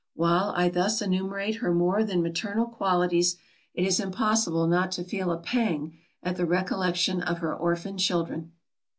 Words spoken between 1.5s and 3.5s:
her more than maternal qualities,